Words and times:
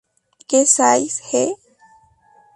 Que 0.47 0.65
sais-je? 0.65 1.43